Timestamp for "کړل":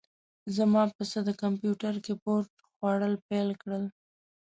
3.61-3.83